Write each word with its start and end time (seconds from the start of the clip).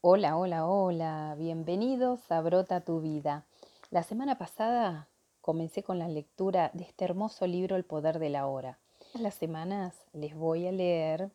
Hola, 0.00 0.36
hola, 0.38 0.64
hola, 0.64 1.34
bienvenidos 1.36 2.30
a 2.30 2.40
Brota 2.40 2.82
tu 2.82 3.00
vida. 3.00 3.44
La 3.90 4.04
semana 4.04 4.38
pasada 4.38 5.08
comencé 5.40 5.82
con 5.82 5.98
la 5.98 6.06
lectura 6.06 6.70
de 6.72 6.84
este 6.84 7.04
hermoso 7.04 7.48
libro 7.48 7.74
El 7.74 7.84
poder 7.84 8.20
de 8.20 8.28
la 8.28 8.46
hora. 8.46 8.78
Las 9.14 9.34
semanas 9.34 9.96
les 10.12 10.36
voy 10.36 10.68
a 10.68 10.72
leer 10.72 11.32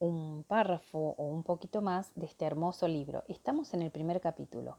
un 0.00 0.44
párrafo 0.46 1.14
o 1.16 1.24
un 1.28 1.44
poquito 1.44 1.80
más 1.80 2.12
de 2.14 2.26
este 2.26 2.44
hermoso 2.44 2.88
libro. 2.88 3.24
Estamos 3.26 3.72
en 3.72 3.80
el 3.80 3.90
primer 3.90 4.20
capítulo. 4.20 4.76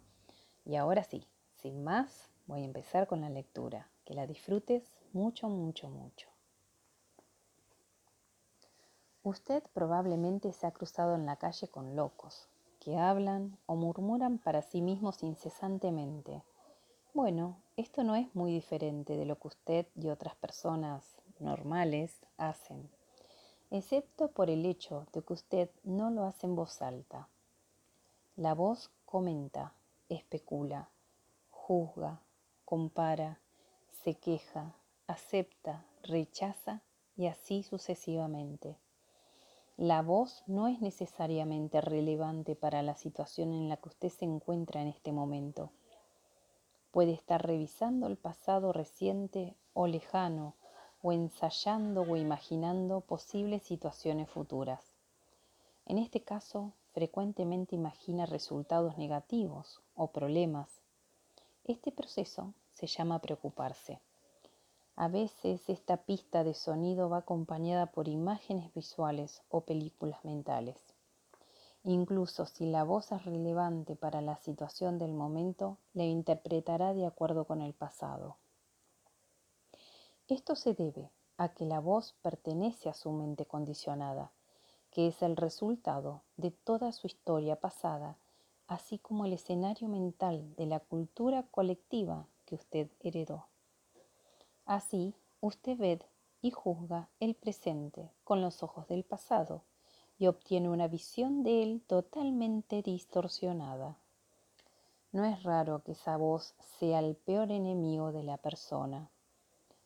Y 0.63 0.75
ahora 0.75 1.03
sí, 1.03 1.27
sin 1.55 1.83
más, 1.83 2.29
voy 2.45 2.61
a 2.61 2.65
empezar 2.65 3.07
con 3.07 3.21
la 3.21 3.31
lectura. 3.31 3.89
Que 4.05 4.13
la 4.13 4.27
disfrutes 4.27 4.83
mucho, 5.13 5.49
mucho, 5.49 5.89
mucho. 5.89 6.29
Usted 9.23 9.63
probablemente 9.73 10.53
se 10.53 10.67
ha 10.67 10.71
cruzado 10.71 11.15
en 11.15 11.25
la 11.25 11.37
calle 11.37 11.67
con 11.69 11.95
locos 11.95 12.49
que 12.85 12.99
hablan 12.99 13.57
o 13.65 13.75
murmuran 13.75 14.37
para 14.37 14.61
sí 14.61 14.79
mismos 14.79 15.23
incesantemente. 15.23 16.43
Bueno, 17.15 17.57
esto 17.77 18.03
no 18.03 18.15
es 18.15 18.27
muy 18.35 18.53
diferente 18.53 19.17
de 19.17 19.25
lo 19.25 19.39
que 19.39 19.47
usted 19.47 19.87
y 19.95 20.09
otras 20.09 20.35
personas 20.35 21.15
normales 21.39 22.15
hacen, 22.37 22.87
excepto 23.71 24.27
por 24.27 24.51
el 24.51 24.67
hecho 24.67 25.07
de 25.13 25.23
que 25.23 25.33
usted 25.33 25.71
no 25.83 26.11
lo 26.11 26.25
hace 26.25 26.45
en 26.45 26.55
voz 26.55 26.79
alta. 26.83 27.27
La 28.35 28.53
voz 28.53 28.91
comenta, 29.07 29.73
especula, 30.07 30.87
juzga, 31.49 32.21
compara, 32.65 33.39
se 34.03 34.13
queja, 34.13 34.75
acepta, 35.07 35.83
rechaza 36.03 36.83
y 37.17 37.25
así 37.25 37.63
sucesivamente. 37.63 38.77
La 39.77 40.01
voz 40.01 40.41
no 40.47 40.69
es 40.69 40.79
necesariamente 40.79 41.81
relevante 41.81 42.55
para 42.55 42.81
la 42.81 42.95
situación 42.95 43.51
en 43.51 43.67
la 43.67 43.75
que 43.75 43.89
usted 43.89 44.07
se 44.07 44.23
encuentra 44.23 44.81
en 44.81 44.87
este 44.87 45.11
momento. 45.11 45.71
Puede 46.91 47.11
estar 47.11 47.45
revisando 47.45 48.07
el 48.07 48.15
pasado 48.15 48.71
reciente 48.71 49.53
o 49.73 49.87
lejano, 49.87 50.53
o 51.01 51.11
ensayando 51.11 52.03
o 52.03 52.15
imaginando 52.15 53.01
posibles 53.01 53.63
situaciones 53.63 54.29
futuras. 54.29 54.95
En 55.85 55.97
este 55.97 56.21
caso, 56.23 56.71
frecuentemente 56.93 57.75
imagina 57.75 58.25
resultados 58.25 58.97
negativos 58.97 59.81
o 59.93 60.07
problemas. 60.07 60.81
Este 61.65 61.91
proceso 61.91 62.53
se 62.71 62.87
llama 62.87 63.19
preocuparse. 63.19 63.99
A 64.97 65.09
veces 65.09 65.67
esta 65.69 65.97
pista 65.97 66.45
de 66.45 66.53
sonido 66.53 67.09
va 67.09 67.17
acompañada 67.17 67.87
por 67.87 68.07
imágenes 68.07 68.73
visuales 68.73 69.43
o 69.49 69.61
películas 69.61 70.23
mentales. 70.23 70.77
Incluso 71.83 72.45
si 72.45 72.65
la 72.65 72.85
voz 72.85 73.11
es 73.11 73.25
relevante 73.25 73.97
para 73.97 74.21
la 74.21 74.37
situación 74.37 74.97
del 74.97 75.13
momento, 75.13 75.77
la 75.93 76.05
interpretará 76.05 76.93
de 76.93 77.05
acuerdo 77.05 77.43
con 77.43 77.61
el 77.61 77.73
pasado. 77.73 78.37
Esto 80.29 80.55
se 80.55 80.73
debe 80.73 81.11
a 81.37 81.49
que 81.49 81.65
la 81.65 81.79
voz 81.81 82.15
pertenece 82.21 82.87
a 82.87 82.93
su 82.93 83.11
mente 83.11 83.45
condicionada, 83.45 84.31
que 84.91 85.07
es 85.07 85.21
el 85.21 85.35
resultado 85.35 86.21
de 86.37 86.51
toda 86.51 86.93
su 86.93 87.05
historia 87.05 87.59
pasada, 87.59 88.17
así 88.67 88.97
como 88.97 89.25
el 89.25 89.33
escenario 89.33 89.89
mental 89.89 90.55
de 90.55 90.65
la 90.67 90.79
cultura 90.79 91.43
colectiva 91.43 92.27
que 92.45 92.55
usted 92.55 92.89
heredó. 93.01 93.45
Así, 94.65 95.13
usted 95.41 95.77
ve 95.77 95.99
y 96.41 96.49
juzga 96.49 97.09
el 97.19 97.35
presente 97.35 98.11
con 98.23 98.41
los 98.41 98.63
ojos 98.63 98.87
del 98.87 99.03
pasado 99.03 99.61
y 100.17 100.27
obtiene 100.27 100.69
una 100.69 100.87
visión 100.87 101.43
de 101.43 101.61
él 101.61 101.83
totalmente 101.85 102.81
distorsionada. 102.81 103.97
No 105.11 105.23
es 105.23 105.43
raro 105.43 105.83
que 105.83 105.91
esa 105.91 106.17
voz 106.17 106.55
sea 106.59 106.99
el 106.99 107.15
peor 107.15 107.51
enemigo 107.51 108.11
de 108.11 108.23
la 108.23 108.37
persona. 108.37 109.09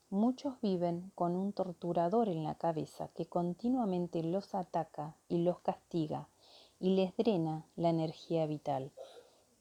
Muchos 0.08 0.60
viven 0.60 1.12
con 1.14 1.36
un 1.36 1.52
torturador 1.52 2.28
en 2.28 2.42
la 2.42 2.54
cabeza 2.54 3.08
que 3.08 3.26
continuamente 3.26 4.22
los 4.22 4.54
ataca 4.54 5.14
y 5.28 5.38
los 5.38 5.60
castiga 5.60 6.28
y 6.80 6.96
les 6.96 7.14
drena 7.16 7.66
la 7.76 7.90
energía 7.90 8.46
vital. 8.46 8.92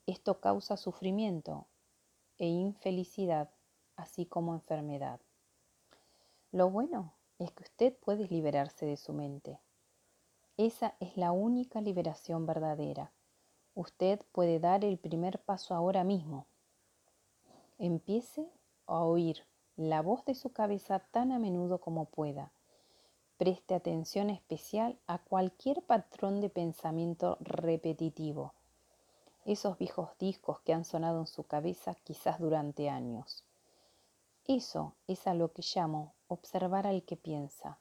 Esto 0.08 0.40
causa 0.40 0.78
sufrimiento 0.78 1.68
e 2.38 2.48
infelicidad 2.48 3.50
así 4.00 4.26
como 4.26 4.54
enfermedad. 4.54 5.20
Lo 6.52 6.70
bueno 6.70 7.14
es 7.38 7.52
que 7.52 7.64
usted 7.64 7.96
puede 7.98 8.28
liberarse 8.28 8.86
de 8.86 8.98
su 8.98 9.14
mente. 9.14 9.60
Esa 10.58 10.96
es 11.00 11.16
la 11.16 11.32
única 11.32 11.80
liberación 11.80 12.46
verdadera. 12.46 13.12
Usted 13.76 14.20
puede 14.32 14.60
dar 14.60 14.84
el 14.84 14.98
primer 14.98 15.40
paso 15.40 15.74
ahora 15.74 16.04
mismo. 16.04 16.48
Empiece 17.78 18.50
a 18.88 19.04
oír 19.04 19.46
la 19.78 20.02
voz 20.02 20.26
de 20.26 20.36
su 20.36 20.52
cabeza 20.52 21.00
tan 21.00 21.32
a 21.32 21.40
menudo 21.40 21.80
como 21.80 22.06
pueda. 22.06 22.52
Preste 23.38 23.74
atención 23.74 24.30
especial 24.30 25.00
a 25.08 25.20
cualquier 25.20 25.82
patrón 25.84 26.42
de 26.42 26.50
pensamiento 26.50 27.38
repetitivo, 27.40 28.54
esos 29.46 29.78
viejos 29.78 30.10
discos 30.20 30.60
que 30.60 30.74
han 30.74 30.84
sonado 30.84 31.22
en 31.22 31.28
su 31.28 31.44
cabeza 31.44 31.96
quizás 32.04 32.40
durante 32.40 32.90
años. 32.90 33.46
Eso 34.52 34.96
es 35.06 35.28
a 35.28 35.36
lo 35.36 35.54
que 35.54 35.62
llamo 35.62 36.16
observar 36.28 36.88
al 36.88 37.04
que 37.04 37.16
piensa, 37.16 37.78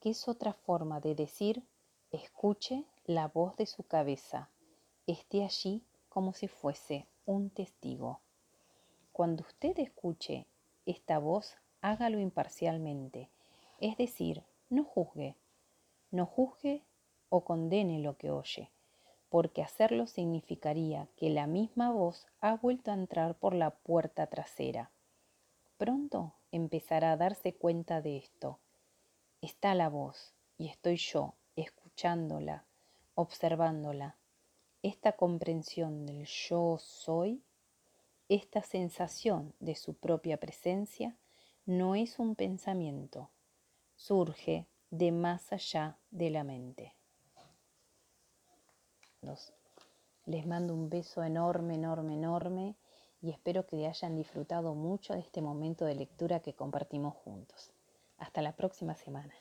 que 0.00 0.08
es 0.08 0.28
otra 0.28 0.54
forma 0.54 0.98
de 0.98 1.14
decir 1.14 1.62
escuche 2.10 2.86
la 3.04 3.28
voz 3.28 3.54
de 3.58 3.66
su 3.66 3.82
cabeza, 3.82 4.48
esté 5.06 5.44
allí 5.44 5.84
como 6.08 6.32
si 6.32 6.48
fuese 6.48 7.06
un 7.26 7.50
testigo. 7.50 8.20
Cuando 9.12 9.42
usted 9.42 9.78
escuche 9.78 10.46
esta 10.86 11.18
voz, 11.18 11.58
hágalo 11.82 12.18
imparcialmente, 12.18 13.28
es 13.78 13.98
decir, 13.98 14.42
no 14.70 14.84
juzgue, 14.84 15.36
no 16.10 16.24
juzgue 16.24 16.82
o 17.28 17.44
condene 17.44 17.98
lo 17.98 18.16
que 18.16 18.30
oye, 18.30 18.70
porque 19.28 19.62
hacerlo 19.62 20.06
significaría 20.06 21.08
que 21.16 21.28
la 21.28 21.46
misma 21.46 21.92
voz 21.92 22.26
ha 22.40 22.56
vuelto 22.56 22.90
a 22.90 22.94
entrar 22.94 23.34
por 23.34 23.54
la 23.54 23.68
puerta 23.68 24.26
trasera. 24.28 24.90
Pronto 25.80 26.34
empezará 26.52 27.12
a 27.12 27.16
darse 27.16 27.54
cuenta 27.54 28.02
de 28.02 28.18
esto. 28.18 28.58
Está 29.40 29.74
la 29.74 29.88
voz 29.88 30.34
y 30.58 30.68
estoy 30.68 30.96
yo 30.96 31.36
escuchándola, 31.56 32.66
observándola. 33.14 34.18
Esta 34.82 35.12
comprensión 35.12 36.04
del 36.04 36.26
yo 36.26 36.76
soy, 36.76 37.42
esta 38.28 38.62
sensación 38.62 39.54
de 39.58 39.74
su 39.74 39.94
propia 39.94 40.36
presencia, 40.36 41.16
no 41.64 41.94
es 41.94 42.18
un 42.18 42.34
pensamiento, 42.34 43.30
surge 43.96 44.66
de 44.90 45.12
más 45.12 45.50
allá 45.50 45.96
de 46.10 46.28
la 46.28 46.44
mente. 46.44 46.94
Les 50.26 50.46
mando 50.46 50.74
un 50.74 50.90
beso 50.90 51.24
enorme, 51.24 51.76
enorme, 51.76 52.12
enorme 52.12 52.76
y 53.22 53.30
espero 53.30 53.66
que 53.66 53.86
hayan 53.86 54.16
disfrutado 54.16 54.74
mucho 54.74 55.14
de 55.14 55.20
este 55.20 55.42
momento 55.42 55.84
de 55.84 55.94
lectura 55.94 56.40
que 56.40 56.54
compartimos 56.54 57.14
juntos. 57.14 57.72
Hasta 58.18 58.42
la 58.42 58.56
próxima 58.56 58.94
semana. 58.94 59.34